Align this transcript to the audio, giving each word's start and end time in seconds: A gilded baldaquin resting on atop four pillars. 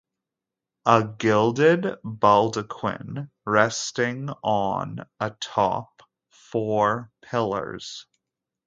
A 0.87 1.03
gilded 1.15 1.83
baldaquin 2.03 3.29
resting 3.45 4.29
on 4.41 5.05
atop 5.19 6.01
four 6.31 7.11
pillars. 7.21 8.07